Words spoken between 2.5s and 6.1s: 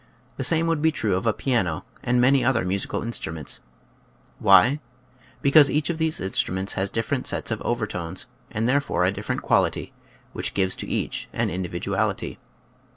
musical instruments. Why? Because each of